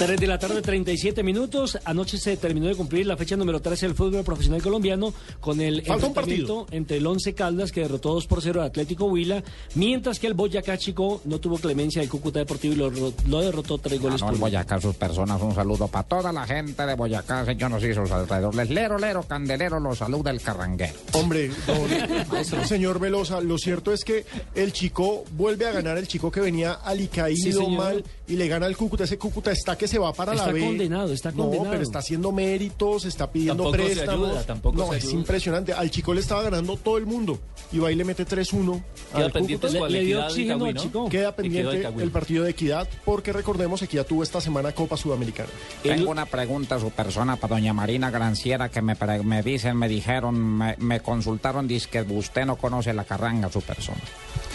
3 0.00 0.18
de 0.18 0.26
la 0.26 0.38
tarde, 0.38 0.62
37 0.62 1.22
minutos. 1.22 1.78
Anoche 1.84 2.16
se 2.16 2.34
terminó 2.38 2.68
de 2.68 2.74
cumplir 2.74 3.04
la 3.06 3.18
fecha 3.18 3.36
número 3.36 3.60
13 3.60 3.84
del 3.88 3.94
fútbol 3.94 4.24
profesional 4.24 4.62
colombiano 4.62 5.12
con 5.40 5.60
el 5.60 5.80
enfrentamiento 5.86 6.66
entre 6.70 6.96
el 6.96 7.06
Once 7.06 7.34
Caldas, 7.34 7.70
que 7.70 7.82
derrotó 7.82 8.14
2 8.14 8.26
por 8.26 8.40
0 8.40 8.62
al 8.62 8.68
Atlético 8.68 9.04
Huila, 9.04 9.44
mientras 9.74 10.18
que 10.18 10.26
el 10.26 10.32
Boyacá 10.32 10.78
Chico 10.78 11.20
no 11.26 11.38
tuvo 11.38 11.58
clemencia 11.58 12.00
del 12.00 12.08
Cúcuta 12.08 12.38
Deportivo 12.38 12.72
y 12.72 12.76
lo, 12.78 12.90
lo 13.28 13.40
derrotó 13.42 13.76
3 13.76 14.00
goles 14.00 14.20
No, 14.22 14.28
por 14.28 14.34
uno. 14.36 14.40
Boyacá, 14.46 14.80
sus 14.80 14.96
personas, 14.96 15.42
un 15.42 15.54
saludo 15.54 15.86
para 15.86 16.08
toda 16.08 16.32
la 16.32 16.46
gente 16.46 16.86
de 16.86 16.94
Boyacá, 16.94 17.44
señores 17.44 17.84
y 17.84 17.92
sus 17.92 18.10
alrededores. 18.10 18.70
Lero, 18.70 18.98
lero, 18.98 19.22
candelero, 19.24 19.78
los 19.80 19.98
saluda 19.98 20.30
el 20.30 20.40
carranguero. 20.40 20.94
Hombre, 21.12 21.50
don- 21.66 22.44
señor 22.66 22.98
Velosa, 23.00 23.42
lo 23.42 23.58
cierto 23.58 23.92
es 23.92 24.02
que 24.02 24.24
el 24.54 24.72
chico 24.72 25.24
vuelve 25.32 25.66
a 25.66 25.72
ganar, 25.72 25.98
el 25.98 26.08
chico 26.08 26.30
que 26.30 26.40
venía 26.40 26.72
alicaído 26.72 27.36
Sí, 27.36 27.52
señor. 27.52 27.70
mal 27.70 28.04
y 28.30 28.36
le 28.36 28.48
gana 28.48 28.66
al 28.66 28.76
Cúcuta. 28.76 29.04
Ese 29.04 29.18
Cúcuta 29.18 29.50
está 29.52 29.76
que 29.76 29.86
se 29.88 29.98
va 29.98 30.12
para 30.12 30.32
Está 30.34 30.46
la 30.46 30.52
B. 30.52 30.60
condenado, 30.60 31.12
está 31.12 31.32
condenado. 31.32 31.64
No, 31.64 31.70
pero 31.70 31.82
está 31.82 31.98
haciendo 31.98 32.32
méritos, 32.32 33.04
está 33.04 33.30
pidiendo 33.30 33.64
Tampoco 33.64 33.88
se 33.88 33.94
préstamos. 33.94 34.28
ayuda, 34.28 34.42
tampoco 34.46 34.76
no, 34.78 34.90
se 34.92 34.98
es 34.98 35.04
ayuda. 35.04 35.18
impresionante. 35.20 35.72
Al 35.72 35.90
chico 35.90 36.14
le 36.14 36.20
estaba 36.20 36.42
ganando 36.42 36.76
todo 36.76 36.96
el 36.98 37.06
mundo 37.06 37.38
y 37.72 37.78
va 37.78 37.90
y 37.92 37.94
le 37.96 38.04
mete 38.04 38.24
3-1. 38.26 38.82
Queda 39.14 39.24
al 39.26 39.32
pendiente 39.32 39.66
Cúcuta. 39.66 39.88
Le- 39.88 39.98
le 39.98 40.04
dio 40.04 40.24
oxígeno 40.26 40.64
al 40.64 40.74
¿no? 40.74 40.80
chico. 40.80 41.08
Queda 41.08 41.34
pendiente 41.36 41.86
el 41.98 42.10
partido 42.10 42.44
de 42.44 42.50
Equidad 42.50 42.88
porque 43.04 43.32
recordemos 43.32 43.82
Equidad 43.82 44.06
tuvo 44.06 44.22
esta 44.22 44.40
semana 44.40 44.72
Copa 44.72 44.96
Sudamericana. 44.96 45.48
El- 45.84 45.96
Tengo 45.96 46.10
una 46.10 46.26
pregunta 46.26 46.76
a 46.76 46.80
su 46.80 46.90
persona 46.90 47.36
para 47.36 47.56
doña 47.56 47.72
Marina 47.72 48.10
Granciera 48.10 48.68
que 48.70 48.80
me, 48.82 48.94
pre- 48.96 49.22
me 49.22 49.42
dicen, 49.42 49.76
me 49.76 49.88
dijeron, 49.88 50.36
me, 50.38 50.76
me 50.78 51.00
consultaron, 51.00 51.66
dice 51.66 51.88
que 51.90 52.00
usted 52.02 52.44
no 52.46 52.56
conoce 52.56 52.92
la 52.92 53.04
carranga, 53.04 53.50
su 53.50 53.60
persona. 53.60 53.98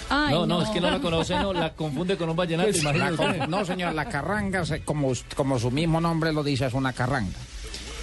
Ay, 0.09 0.33
No, 0.33 0.45
no, 0.45 0.61
es 0.61 0.69
que 0.69 0.79
no 0.81 0.89
la 0.91 0.99
conoce, 0.99 1.35
no, 1.35 1.53
la 1.53 1.73
confunde 1.73 2.15
con 2.17 2.29
un 2.29 2.35
vallenato, 2.35 2.69
La 2.93 3.11
con- 3.11 3.49
no, 3.49 3.65
señor, 3.65 3.93
la 3.93 4.05
carranga, 4.05 4.63
como, 4.83 5.11
como 5.35 5.59
su 5.59 5.71
mismo 5.71 5.99
nombre 6.01 6.31
lo 6.31 6.43
dice, 6.43 6.65
es 6.67 6.73
una 6.73 6.93
carranga. 6.93 7.37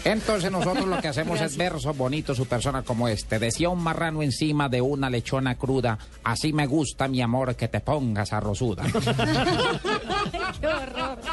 Entonces 0.04 0.50
nosotros 0.50 0.84
lo 0.86 1.00
que 1.00 1.06
hacemos 1.06 1.40
es 1.40 1.56
versos 1.56 1.96
bonitos, 1.96 2.36
su 2.36 2.46
persona 2.46 2.82
como 2.82 3.06
este. 3.06 3.38
Decía 3.38 3.68
un 3.68 3.80
marrano 3.80 4.20
encima 4.22 4.68
de 4.68 4.80
una 4.80 5.08
lechona 5.08 5.54
cruda, 5.54 5.96
así 6.24 6.52
me 6.52 6.66
gusta 6.66 7.06
mi 7.06 7.22
amor 7.22 7.54
que 7.54 7.68
te 7.68 7.78
pongas 7.78 8.32
arrozuda. 8.32 8.82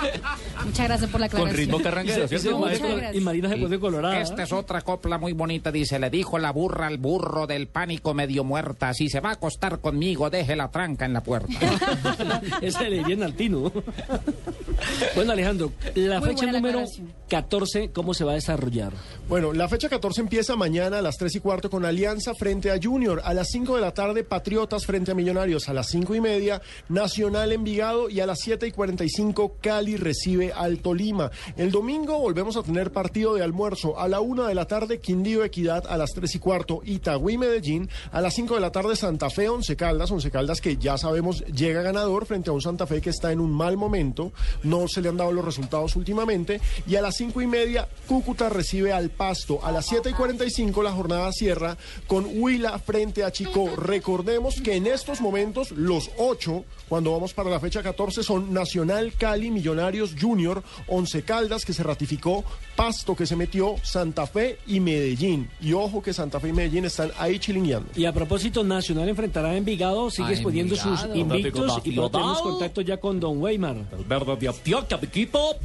Muchas 0.65 0.87
gracias 0.87 1.09
por 1.09 1.19
la 1.21 1.29
Con 1.29 1.39
aclaración. 1.41 1.57
ritmo 1.67 1.81
carranguero, 1.83 2.23
Ese- 2.25 2.35
ese 2.35 2.41
¿cierto, 2.43 2.59
Muchas 2.59 2.79
maestro- 2.81 2.97
gracias. 2.97 3.15
y 3.15 3.21
Marina 3.25 3.49
se 3.49 3.57
pone 3.57 3.79
colorada. 3.79 4.19
Esta 4.21 4.43
es 4.43 4.53
otra 4.53 4.81
copla 4.81 5.17
muy 5.17 5.33
bonita, 5.33 5.71
dice, 5.71 5.99
le 5.99 6.09
dijo 6.09 6.37
la 6.39 6.51
burra 6.51 6.87
al 6.87 6.97
burro 6.97 7.47
del 7.47 7.67
pánico 7.67 8.13
medio 8.13 8.43
muerta, 8.43 8.93
si 8.93 9.09
se 9.09 9.19
va 9.19 9.29
a 9.29 9.33
acostar 9.33 9.79
conmigo, 9.79 10.29
deje 10.29 10.55
la 10.55 10.69
tranca 10.69 11.05
en 11.05 11.13
la 11.13 11.21
puerta. 11.23 11.53
Esa 12.61 12.83
le 12.89 12.97
iría 12.97 13.15
en 13.15 13.23
altino. 13.23 13.71
bueno, 15.15 15.31
Alejandro, 15.33 15.71
la 15.95 16.19
Muy 16.19 16.29
fecha 16.29 16.45
la 16.45 16.51
número 16.53 16.79
aclaración. 16.79 17.13
14, 17.29 17.91
¿cómo 17.91 18.13
se 18.13 18.23
va 18.23 18.31
a 18.31 18.35
desarrollar? 18.35 18.93
Bueno, 19.27 19.53
la 19.53 19.67
fecha 19.67 19.89
14 19.89 20.21
empieza 20.21 20.55
mañana 20.55 20.99
a 20.99 21.01
las 21.01 21.17
3 21.17 21.35
y 21.35 21.39
cuarto 21.39 21.69
con 21.69 21.85
Alianza 21.85 22.33
frente 22.33 22.71
a 22.71 22.79
Junior. 22.81 23.21
A 23.23 23.33
las 23.33 23.49
5 23.49 23.75
de 23.75 23.81
la 23.81 23.93
tarde, 23.93 24.23
Patriotas 24.23 24.85
frente 24.85 25.11
a 25.11 25.15
Millonarios. 25.15 25.69
A 25.69 25.73
las 25.73 25.87
5 25.89 26.15
y 26.15 26.21
media, 26.21 26.61
Nacional 26.87 27.51
Envigado. 27.51 28.09
Y 28.09 28.19
a 28.19 28.25
las 28.25 28.39
7 28.39 28.67
y 28.67 28.71
45, 28.71 29.57
Cali 29.61 29.88
recibe 29.97 30.51
al 30.53 30.79
Tolima. 30.79 31.31
El 31.57 31.71
domingo 31.71 32.19
volvemos 32.19 32.57
a 32.57 32.63
tener 32.63 32.91
partido 32.91 33.33
de 33.33 33.43
almuerzo. 33.43 33.99
A 33.99 34.07
la 34.07 34.19
1 34.19 34.45
de 34.45 34.55
la 34.55 34.65
tarde, 34.65 34.99
Quindío 34.99 35.43
Equidad. 35.43 35.85
A 35.87 35.97
las 35.97 36.11
3 36.13 36.35
y 36.35 36.39
cuarto, 36.39 36.81
Itagüí 36.85 37.37
Medellín. 37.37 37.89
A 38.11 38.21
las 38.21 38.33
5 38.35 38.55
de 38.55 38.61
la 38.61 38.71
tarde, 38.71 38.95
Santa 38.95 39.29
Fe 39.29 39.49
Once 39.49 39.75
Caldas. 39.75 40.11
Once 40.11 40.29
Caldas 40.31 40.61
que 40.61 40.77
ya 40.77 40.97
sabemos 40.97 41.43
llega 41.45 41.81
ganador 41.81 42.25
frente 42.25 42.49
a 42.49 42.53
un 42.53 42.61
Santa 42.61 42.87
Fe 42.87 43.01
que 43.01 43.09
está 43.09 43.31
en 43.31 43.39
un 43.39 43.51
mal 43.51 43.77
momento. 43.77 44.31
No 44.63 44.87
se 44.87 45.01
le 45.01 45.09
han 45.09 45.17
dado 45.17 45.31
los 45.31 45.45
resultados 45.45 45.95
últimamente. 45.95 46.61
Y 46.87 46.95
a 46.95 47.01
las 47.01 47.15
5 47.17 47.41
y 47.41 47.47
media, 47.47 47.87
Cúcuta 48.07 48.49
recibe 48.49 48.93
al 48.93 49.09
Pasto. 49.09 49.59
A 49.63 49.71
las 49.71 49.85
7 49.85 50.09
y 50.09 50.13
45 50.13 50.83
la 50.83 50.91
jornada 50.91 51.31
cierra 51.31 51.77
con 52.07 52.25
Huila 52.31 52.77
frente 52.79 53.23
a 53.23 53.31
Chico. 53.31 53.69
Recordemos 53.75 54.61
que 54.61 54.75
en 54.75 54.87
estos 54.87 55.21
momentos 55.21 55.71
los 55.71 56.09
ocho, 56.17 56.65
cuando 56.87 57.11
vamos 57.11 57.33
para 57.33 57.49
la 57.49 57.59
fecha 57.59 57.83
14, 57.83 58.23
son 58.23 58.53
Nacional, 58.53 59.13
Cali, 59.17 59.51
Millonarios, 59.51 59.78
Junior, 60.19 60.63
Once 60.87 61.21
Caldas 61.23 61.65
que 61.65 61.73
se 61.73 61.83
ratificó, 61.83 62.43
Pasto 62.75 63.15
que 63.15 63.25
se 63.25 63.35
metió, 63.35 63.75
Santa 63.83 64.27
Fe 64.27 64.59
y 64.67 64.79
Medellín. 64.79 65.49
Y 65.61 65.73
ojo 65.73 66.01
que 66.01 66.13
Santa 66.13 66.39
Fe 66.39 66.49
y 66.49 66.53
Medellín 66.53 66.85
están 66.85 67.11
ahí 67.17 67.39
chilingueando. 67.39 67.89
Y 67.95 68.05
a 68.05 68.13
propósito, 68.13 68.63
Nacional 68.63 69.09
enfrentará 69.09 69.49
a 69.49 69.57
Envigado, 69.57 70.09
sigue 70.09 70.33
exponiendo 70.33 70.75
sus 70.75 71.03
invictos 71.13 71.81
y 71.83 71.91
Nacional. 71.91 72.11
tenemos 72.11 72.41
contacto 72.41 72.81
ya 72.81 72.97
con 72.97 73.19
Don 73.19 73.41
Weimar. 73.41 73.77
El 73.97 74.05
verde 74.05 74.35
de 74.35 74.47
Antioquia, 74.47 74.97
mi 74.97 75.07
equipo. 75.07 75.55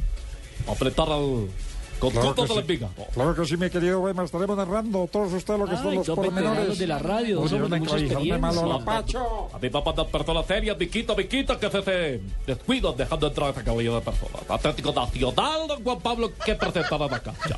Apretar 0.67 1.09
al... 1.09 1.47
Con 1.99 2.11
Claro 2.11 2.33
todo 2.33 2.45
que, 2.47 2.55
la 2.55 2.61
sí. 2.61 2.67
pica. 2.67 2.89
claro 3.13 3.35
que 3.35 3.45
sí, 3.45 3.57
mi 3.57 3.69
querido 3.69 4.01
Weimar. 4.01 4.25
Estaremos 4.25 4.57
narrando 4.57 5.07
todos 5.11 5.31
ustedes 5.33 5.59
lo 5.59 5.65
que 5.65 5.75
son 5.77 5.87
Ay, 5.87 5.95
los 5.97 6.07
dos 6.07 6.17
veteranos 6.17 6.43
pormenores. 6.49 6.77
de 6.79 6.87
la 6.87 6.99
radio, 6.99 7.41
Oye, 7.41 7.53
hombres 7.55 7.71
de 7.71 7.79
mucha 7.79 7.97
enclavijada 7.97 8.39
malo 8.39 8.59
a 8.61 8.65
la 8.67 8.75
experiencia. 8.75 9.19
Pacho. 9.19 9.49
A 9.55 9.59
mi 9.59 9.69
papá 9.69 9.93
de 9.93 10.05
personas 10.09 10.45
serias, 10.45 10.77
Viquita, 10.77 11.13
Viquita, 11.13 11.57
que 11.59 11.69
se, 11.71 11.81
se 11.83 12.21
descuidan 12.45 12.95
dejando 12.97 13.27
entrar 13.27 13.47
a 13.47 13.49
esta 13.51 13.63
caballero 13.63 13.95
de 13.95 14.01
personas. 14.01 14.41
Atlético 14.49 14.91
Nacional, 14.93 15.67
don 15.67 15.83
Juan 15.83 15.99
Pablo, 16.01 16.31
que 16.45 16.55
presentará 16.55 17.07
la 17.07 17.19
cancha. 17.23 17.57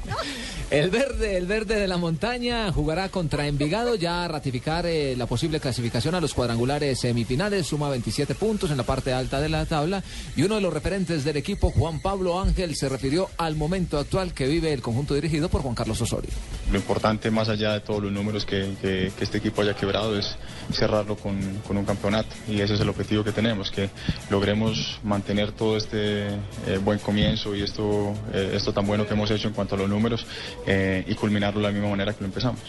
El 0.69 0.89
verde, 0.91 1.37
el 1.37 1.45
verde 1.47 1.75
de 1.79 1.87
la 1.87 1.97
montaña 1.97 2.71
jugará 2.71 3.09
contra 3.09 3.47
Envigado 3.47 3.95
ya 3.95 4.25
a 4.25 4.27
ratificar 4.27 4.85
eh, 4.85 5.15
la 5.17 5.25
posible 5.25 5.59
clasificación 5.59 6.13
a 6.15 6.21
los 6.21 6.33
cuadrangulares 6.33 6.99
semifinales, 6.99 7.65
suma 7.67 7.89
27 7.89 8.35
puntos 8.35 8.69
en 8.71 8.77
la 8.77 8.83
parte 8.83 9.13
alta 9.13 9.39
de 9.41 9.49
la 9.49 9.65
tabla 9.65 10.03
y 10.35 10.43
uno 10.43 10.55
de 10.55 10.61
los 10.61 10.73
referentes 10.73 11.23
del 11.23 11.37
equipo, 11.37 11.71
Juan 11.71 12.01
Pablo 12.01 12.39
Ángel, 12.39 12.75
se 12.75 12.89
refirió 12.89 13.29
al 13.37 13.55
momento 13.55 13.97
actual 13.97 14.26
que 14.33 14.47
vive 14.47 14.73
el 14.73 14.81
conjunto 14.81 15.13
dirigido 15.13 15.49
por 15.49 15.61
Juan 15.61 15.75
Carlos 15.75 16.01
Osorio. 16.01 16.31
Lo 16.71 16.77
importante, 16.77 17.31
más 17.31 17.49
allá 17.49 17.73
de 17.73 17.79
todos 17.81 18.03
los 18.03 18.11
números 18.11 18.45
que, 18.45 19.11
este 19.19 19.37
equipo 19.37 19.61
haya 19.61 19.75
quebrado, 19.75 20.17
es 20.17 20.37
cerrarlo 20.71 21.15
con, 21.15 21.39
con 21.67 21.77
un 21.77 21.85
campeonato. 21.85 22.35
Y 22.47 22.61
ese 22.61 22.75
es 22.75 22.79
el 22.79 22.89
objetivo 22.89 23.23
que 23.23 23.31
tenemos, 23.31 23.71
que 23.71 23.89
logremos 24.29 24.99
mantener 25.03 25.51
todo 25.51 25.77
este 25.77 26.27
eh, 26.27 26.79
buen 26.83 26.99
comienzo 26.99 27.55
y 27.55 27.61
esto, 27.61 28.13
eh, 28.33 28.51
esto 28.53 28.73
tan 28.73 28.85
bueno 28.85 29.07
que 29.07 29.13
hemos 29.13 29.29
hecho 29.31 29.47
en 29.47 29.53
cuanto 29.53 29.75
a 29.75 29.77
los 29.77 29.89
números 29.89 30.25
eh, 30.65 31.03
y 31.07 31.15
culminarlo 31.15 31.59
de 31.59 31.67
la 31.67 31.73
misma 31.73 31.89
manera 31.89 32.13
que 32.13 32.21
lo 32.21 32.27
empezamos. 32.27 32.61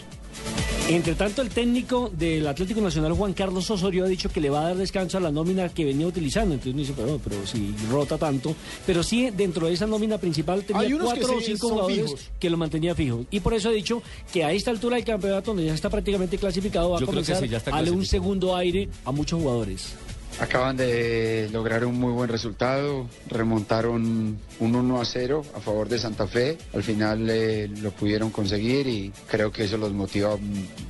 Entre 0.89 1.13
tanto, 1.13 1.43
el 1.43 1.49
técnico 1.49 2.09
del 2.11 2.47
Atlético 2.47 2.81
Nacional, 2.81 3.13
Juan 3.13 3.33
Carlos 3.33 3.69
Osorio, 3.69 4.05
ha 4.05 4.07
dicho 4.07 4.27
que 4.29 4.41
le 4.41 4.49
va 4.49 4.61
a 4.61 4.63
dar 4.69 4.77
descanso 4.77 5.19
a 5.19 5.21
la 5.21 5.31
nómina 5.31 5.69
que 5.69 5.85
venía 5.85 6.07
utilizando. 6.07 6.55
Entonces 6.55 6.73
uno 6.73 6.81
dice, 6.81 6.93
pero, 6.97 7.19
pero 7.23 7.45
si 7.45 7.75
rota 7.91 8.17
tanto. 8.17 8.55
Pero 8.87 9.03
sí, 9.03 9.29
dentro 9.29 9.67
de 9.67 9.73
esa 9.73 9.85
nómina 9.85 10.17
principal 10.17 10.63
tenía 10.63 10.97
cuatro 10.99 11.37
o 11.37 11.41
cinco 11.41 11.69
jugadores 11.69 12.05
fijos. 12.05 12.31
que 12.39 12.49
lo 12.49 12.57
mantenía 12.57 12.95
fijo. 12.95 13.23
Y 13.29 13.39
por 13.39 13.53
eso 13.53 13.69
ha 13.69 13.71
dicho 13.71 14.01
que 14.33 14.43
a 14.43 14.51
esta 14.51 14.71
altura 14.71 14.95
del 14.95 15.05
campeonato, 15.05 15.51
donde 15.51 15.67
ya 15.67 15.75
está 15.75 15.91
prácticamente 15.91 16.39
clasificado, 16.39 16.89
va 16.89 16.97
a 16.97 17.01
Yo 17.01 17.05
creo 17.05 17.21
que 17.21 17.33
comenzar 17.33 17.61
sí, 17.61 17.69
a 17.69 17.75
darle 17.75 17.91
un 17.91 18.05
segundo 18.05 18.55
aire 18.55 18.89
a 19.05 19.11
muchos 19.11 19.39
jugadores. 19.39 19.93
Acaban 20.39 20.77
de 20.77 21.49
lograr 21.51 21.83
un 21.83 21.99
muy 21.99 22.13
buen 22.13 22.29
resultado, 22.29 23.07
remontaron 23.27 24.37
un 24.59 24.75
1 24.75 25.01
a 25.01 25.03
0 25.05 25.43
a 25.53 25.59
favor 25.59 25.89
de 25.89 25.99
Santa 25.99 26.27
Fe, 26.27 26.57
al 26.73 26.81
final 26.81 27.29
eh, 27.29 27.67
lo 27.81 27.91
pudieron 27.91 28.29
conseguir 28.29 28.87
y 28.87 29.11
creo 29.29 29.51
que 29.51 29.65
eso 29.65 29.77
los 29.77 29.91
motiva 29.91 30.37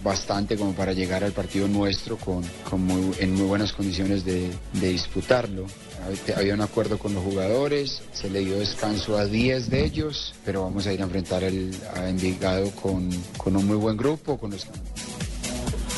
bastante 0.04 0.56
como 0.56 0.74
para 0.74 0.94
llegar 0.94 1.24
al 1.24 1.32
partido 1.32 1.68
nuestro 1.68 2.16
con, 2.18 2.44
con 2.70 2.82
muy- 2.84 3.16
en 3.20 3.34
muy 3.34 3.48
buenas 3.48 3.74
condiciones 3.74 4.24
de, 4.24 4.52
de 4.74 4.90
disputarlo. 4.90 5.66
Había 6.36 6.54
un 6.54 6.62
acuerdo 6.62 7.00
con 7.00 7.14
los 7.16 7.24
jugadores, 7.24 8.02
se 8.14 8.30
le 8.30 8.40
dio 8.42 8.60
descanso 8.60 9.18
a 9.18 9.26
10 9.26 9.70
de 9.72 9.84
ellos, 9.84 10.34
pero 10.46 10.62
vamos 10.64 10.86
a 10.86 10.94
ir 10.94 11.02
a 11.02 11.06
enfrentar 11.06 11.44
el, 11.44 11.72
a 11.96 12.08
Envigado 12.08 12.70
con, 12.72 13.10
con 13.36 13.56
un 13.58 13.66
muy 13.66 13.78
buen 13.78 13.98
grupo, 13.98 14.38
con 14.38 14.52
los 14.52 14.66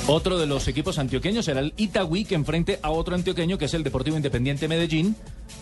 Otro 0.08 0.38
de 0.38 0.46
los 0.46 0.68
equipos 0.68 0.98
antioqueños 0.98 1.46
será 1.46 1.60
el 1.60 1.74
Itagüí, 1.78 2.26
que 2.26 2.36
enfrente 2.36 2.80
a 2.82 2.90
otro 2.90 3.16
antioqueño, 3.16 3.58
que 3.58 3.66
es 3.66 3.74
el 3.74 3.84
Deportivo 3.84 4.18
Independiente 4.18 4.68
Medellín. 4.68 5.16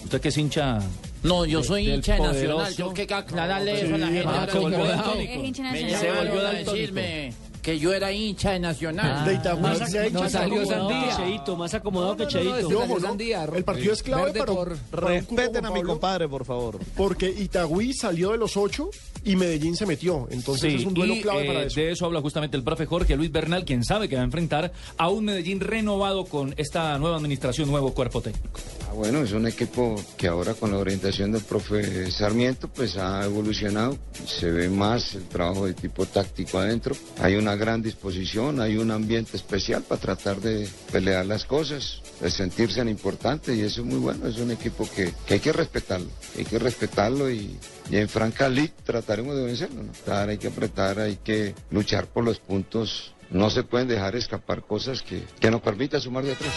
Usted 0.03 0.21
que 0.21 0.29
es 0.29 0.37
hincha... 0.37 0.79
No, 1.23 1.45
yo 1.45 1.61
soy 1.61 1.85
del 1.85 1.95
hincha 1.95 2.15
de 2.15 2.21
Nacional. 2.21 2.75
Tengo 2.75 2.93
que 2.93 3.13
aclararle 3.13 3.81
eso 3.81 3.95
a 3.95 3.97
la 3.97 4.07
gente. 4.07 4.23
Ah, 4.27 4.47
yo-. 4.51 5.99
Se 5.99 6.11
volvió 6.11 6.47
a 6.47 6.51
decirme 6.53 7.33
que 7.61 7.77
yo 7.79 7.93
era 7.93 8.11
hincha 8.11 8.51
de 8.51 8.59
Nacional. 8.59 9.25
De 9.25 9.33
Itagüí, 9.35 9.61
Más, 9.61 9.91
se 9.91 9.99
ha 9.99 10.05
hecho 10.05 10.19
más 10.19 10.31
salió 10.31 10.61
acomodado 10.61 10.87
que 10.89 10.95
Sandía. 11.11 11.17
Cheito, 11.17 11.55
más 11.55 11.73
acomodado 11.73 12.17
que 12.17 12.23
No, 12.23 12.29
no, 12.29 12.37
no, 12.37 12.51
Cheito. 12.55 12.57
este 12.57 13.35
¿no? 13.47 13.55
El 13.55 13.63
partido 13.63 13.93
es 13.93 14.03
clave 14.03 14.31
para, 14.33 14.45
por- 14.53 14.77
Respeten 14.91 15.65
a 15.65 15.71
mi 15.71 15.81
compadre, 15.83 16.27
por 16.27 16.45
favor. 16.45 16.79
Porque 16.95 17.29
Itagüí 17.29 17.93
salió 17.93 18.31
de 18.31 18.37
los 18.37 18.55
ocho 18.57 18.89
y 19.23 19.35
Medellín 19.35 19.75
se 19.75 19.85
metió. 19.85 20.27
Entonces 20.31 20.71
Sí, 20.73 20.79
es 20.79 20.85
un 20.85 20.93
duelo 20.93 21.15
y, 21.15 21.21
clave 21.21 21.43
eh, 21.43 21.47
para 21.47 21.63
eso. 21.63 21.79
de 21.79 21.91
eso 21.91 22.05
habla 22.05 22.21
justamente 22.21 22.55
el 22.57 22.63
profe 22.63 22.85
Jorge 22.85 23.15
Luis 23.15 23.31
Bernal, 23.31 23.65
quien 23.65 23.83
sabe 23.83 24.07
que 24.07 24.15
va 24.15 24.21
a 24.21 24.25
enfrentar 24.25 24.71
a 24.97 25.09
un 25.09 25.25
Medellín 25.25 25.59
renovado 25.59 26.25
con 26.25 26.53
esta 26.57 26.97
nueva 26.97 27.17
administración, 27.17 27.69
nuevo 27.69 27.93
cuerpo 27.93 28.21
técnico. 28.21 28.59
Ah, 28.89 28.93
bueno, 28.93 29.19
es 29.21 29.31
un 29.33 29.45
equipo 29.47 29.95
que 30.17 30.27
ahora 30.27 30.53
con 30.55 30.71
la 30.71 30.77
orientación 30.77 31.31
del 31.31 31.41
profe 31.43 32.09
Sarmiento 32.11 32.67
pues 32.69 32.97
ha 32.97 33.23
evolucionado, 33.25 33.97
se 34.25 34.49
ve 34.49 34.69
más 34.69 35.13
el 35.15 35.23
trabajo 35.25 35.65
de 35.67 35.73
tipo 35.73 36.05
táctico 36.05 36.57
adentro, 36.59 36.95
hay 37.21 37.35
una 37.35 37.48
una 37.49 37.57
gran 37.57 37.81
disposición, 37.81 38.61
hay 38.61 38.77
un 38.77 38.91
ambiente 38.91 39.35
especial 39.35 39.81
para 39.81 39.99
tratar 39.99 40.39
de 40.39 40.69
pelear 40.91 41.25
las 41.25 41.45
cosas, 41.45 41.99
de 42.21 42.29
sentirse 42.29 42.79
importantes 42.81 43.57
y 43.57 43.61
eso 43.61 43.81
es 43.81 43.87
muy 43.87 43.97
bueno, 43.97 44.27
es 44.27 44.37
un 44.37 44.51
equipo 44.51 44.87
que, 44.95 45.11
que 45.25 45.35
hay 45.35 45.39
que 45.39 45.51
respetarlo, 45.51 46.07
hay 46.37 46.45
que 46.45 46.59
respetarlo 46.59 47.31
y, 47.31 47.57
y 47.89 47.97
en 47.97 48.07
Franca 48.07 48.47
League 48.47 48.73
trataremos 48.83 49.35
de 49.35 49.45
vencerlo, 49.45 49.81
¿no? 49.81 49.91
Claro, 50.05 50.29
hay 50.29 50.37
que 50.37 50.47
apretar, 50.47 50.99
hay 50.99 51.15
que 51.15 51.55
luchar 51.71 52.05
por 52.05 52.23
los 52.23 52.39
puntos, 52.39 53.15
no 53.31 53.49
se 53.49 53.63
pueden 53.63 53.87
dejar 53.87 54.15
escapar 54.15 54.61
cosas 54.61 55.01
que, 55.01 55.23
que 55.39 55.49
nos 55.49 55.61
permitan 55.61 55.99
sumar 55.99 56.23
de 56.23 56.33
atrás. 56.33 56.53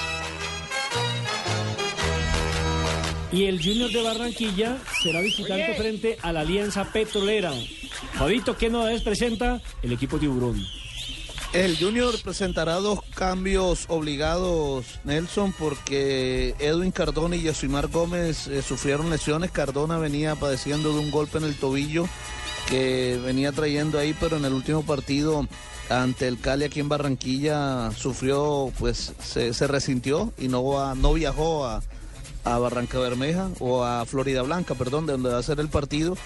Y 3.32 3.46
el 3.46 3.62
Junior 3.62 3.90
de 3.90 4.02
Barranquilla 4.02 4.76
será 5.02 5.22
visitante 5.22 5.74
frente 5.74 6.18
a 6.20 6.32
la 6.32 6.40
Alianza 6.40 6.84
Petrolera. 6.92 7.50
Fabito, 8.12 8.58
¿qué 8.58 8.68
novedades 8.68 9.00
presenta 9.00 9.62
el 9.82 9.92
equipo 9.92 10.18
tiburón? 10.18 10.62
El 11.52 11.76
Junior 11.78 12.14
presentará 12.22 12.76
dos 12.76 13.00
cambios 13.14 13.84
obligados, 13.88 14.86
Nelson, 15.04 15.52
porque 15.52 16.54
Edwin 16.58 16.92
Cardona 16.92 17.36
y 17.36 17.42
Yosimar 17.42 17.88
Gómez 17.88 18.46
eh, 18.46 18.62
sufrieron 18.62 19.10
lesiones. 19.10 19.50
Cardona 19.50 19.98
venía 19.98 20.34
padeciendo 20.34 20.94
de 20.94 21.00
un 21.00 21.10
golpe 21.10 21.36
en 21.36 21.44
el 21.44 21.54
tobillo 21.54 22.08
que 22.70 23.20
venía 23.22 23.52
trayendo 23.52 23.98
ahí, 23.98 24.16
pero 24.18 24.38
en 24.38 24.46
el 24.46 24.54
último 24.54 24.82
partido 24.82 25.46
ante 25.90 26.26
el 26.26 26.40
Cali 26.40 26.64
aquí 26.64 26.80
en 26.80 26.88
Barranquilla 26.88 27.90
sufrió, 27.90 28.72
pues 28.78 29.12
se, 29.22 29.66
resintió 29.66 30.32
y 30.38 30.48
no, 30.48 30.94
no 30.94 31.12
viajó 31.12 31.66
a, 31.66 31.82
a 32.44 32.58
Barranca 32.58 32.98
Bermeja 32.98 33.50
o 33.60 33.84
a 33.84 34.06
Florida 34.06 34.40
Blanca, 34.40 34.74
perdón, 34.74 35.04
de 35.04 35.12
donde 35.12 35.28
va 35.28 35.38
a 35.38 35.42
ser 35.42 35.60
el 35.60 35.68
partido. 35.68 36.16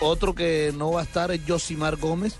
Otro 0.00 0.34
que 0.34 0.72
no 0.76 0.92
va 0.92 1.00
a 1.00 1.04
estar 1.04 1.30
es 1.30 1.40
Josimar 1.46 1.96
Gómez. 1.96 2.36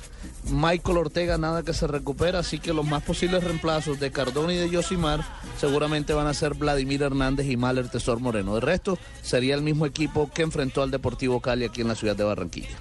Michael 0.51 0.99
Ortega 0.99 1.39
nada 1.39 1.63
que 1.63 1.73
se 1.73 1.87
recupera, 1.87 2.41
así 2.41 2.59
que 2.59 2.73
los 2.73 2.87
más 2.87 3.03
posibles 3.03 3.43
reemplazos 3.43 3.99
de 3.99 4.13
Cardona 4.13 4.53
y 4.53 4.57
de 4.57 4.69
Josimar 4.69 5.25
seguramente 5.59 6.13
van 6.13 6.27
a 6.27 6.35
ser 6.35 6.55
Vladimir 6.55 7.03
Hernández 7.03 7.47
y 7.47 7.57
Mahler 7.57 7.89
Tesor 7.89 8.21
Moreno. 8.21 8.55
De 8.55 8.61
resto, 8.61 8.99
sería 9.23 9.55
el 9.55 9.63
mismo 9.63 9.87
equipo 9.87 10.31
que 10.33 10.43
enfrentó 10.43 10.83
al 10.83 10.91
Deportivo 10.91 11.41
Cali 11.41 11.65
aquí 11.65 11.81
en 11.81 11.89
la 11.89 11.95
ciudad 11.95 12.15
de 12.15 12.25
Barranquilla. 12.25 12.77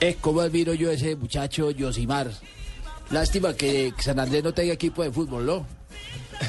Es 0.00 0.16
como 0.16 0.40
admiro 0.40 0.74
yo 0.74 0.90
a 0.90 0.92
ese 0.94 1.16
muchacho 1.16 1.70
Yosimar. 1.70 2.30
Lástima 3.10 3.54
que 3.54 3.92
San 3.98 4.18
Andrés 4.18 4.42
no 4.42 4.54
tenga 4.54 4.72
equipo 4.72 5.02
de 5.02 5.10
fútbol, 5.10 5.44
¿no? 5.44 5.66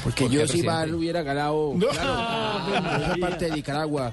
Porque 0.02 0.24
¿Por 0.24 0.94
hubiera 0.94 1.22
ganado 1.22 1.72
No. 1.76 1.88
claro, 1.88 2.76
en 2.76 3.02
esa 3.02 3.16
parte 3.20 3.44
de 3.46 3.50
Nicaragua. 3.52 4.12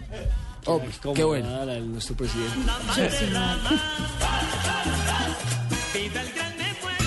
Hombre, 0.66 0.90
¿Cómo 1.02 1.14
qué 1.14 1.24
bueno. 1.24 1.50
nada, 1.50 1.76
el- 1.78 1.92
nuestro 1.92 2.16
presidente. 2.16 2.58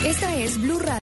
Esta 0.05 0.35
es 0.37 0.61
Blue 0.61 0.79
Radio. 0.79 0.95